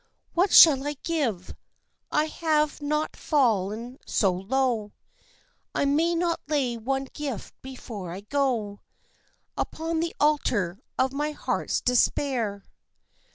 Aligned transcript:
What 0.33 0.51
shall 0.51 0.87
I 0.87 0.97
give? 1.03 1.53
I 2.11 2.25
have 2.25 2.81
not 2.81 3.15
fall'n 3.15 3.99
so 4.07 4.31
low 4.33 4.93
I 5.75 5.85
may 5.85 6.15
not 6.15 6.39
lay 6.47 6.75
one 6.75 7.03
gift 7.13 7.53
before 7.61 8.11
I 8.11 8.21
go 8.21 8.79
Upon 9.55 9.99
the 9.99 10.15
altar 10.19 10.79
of 10.97 11.13
my 11.13 11.33
heart's 11.33 11.81
despair. 11.81 12.65